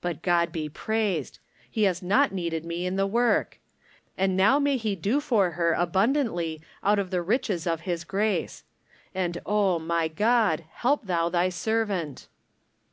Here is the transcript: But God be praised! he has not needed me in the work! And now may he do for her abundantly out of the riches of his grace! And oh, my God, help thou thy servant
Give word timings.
But 0.00 0.22
God 0.22 0.52
be 0.52 0.68
praised! 0.68 1.40
he 1.68 1.82
has 1.82 2.00
not 2.00 2.30
needed 2.30 2.64
me 2.64 2.86
in 2.86 2.94
the 2.94 3.08
work! 3.08 3.58
And 4.16 4.36
now 4.36 4.60
may 4.60 4.76
he 4.76 4.94
do 4.94 5.18
for 5.20 5.50
her 5.58 5.72
abundantly 5.72 6.62
out 6.84 7.00
of 7.00 7.10
the 7.10 7.20
riches 7.20 7.66
of 7.66 7.80
his 7.80 8.04
grace! 8.04 8.62
And 9.16 9.38
oh, 9.44 9.80
my 9.80 10.06
God, 10.06 10.60
help 10.70 11.06
thou 11.06 11.28
thy 11.28 11.48
servant 11.48 12.28